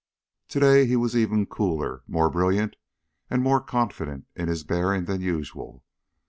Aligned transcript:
To 0.47 0.59
day 0.59 0.87
he 0.87 0.95
was 0.95 1.15
even 1.15 1.45
cooler, 1.45 2.01
more 2.07 2.31
brilliant, 2.31 2.75
and 3.29 3.43
more 3.43 3.61
confident 3.61 4.25
in 4.35 4.47
his 4.47 4.63
bearing 4.63 5.05
than 5.05 5.21
usual. 5.21 5.83